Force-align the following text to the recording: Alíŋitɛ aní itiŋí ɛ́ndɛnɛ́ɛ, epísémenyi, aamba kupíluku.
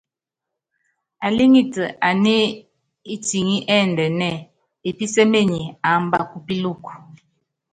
Alíŋitɛ 1.25 1.83
aní 2.07 2.33
itiŋí 3.13 3.55
ɛ́ndɛnɛ́ɛ, 3.75 4.39
epísémenyi, 4.89 5.61
aamba 5.89 6.19
kupíluku. 6.31 6.91